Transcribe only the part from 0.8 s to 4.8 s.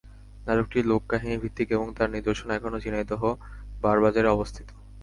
লোক কাহিনি ভিত্তিক এবং তার নিদর্শন এখনো ঝিনাইদহ বার বাজারে অবস্থিত।